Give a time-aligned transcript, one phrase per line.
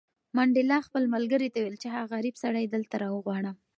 [0.35, 3.51] منډېلا خپل ملګري ته وویل چې هغه غریب سړی دلته راوغواړه.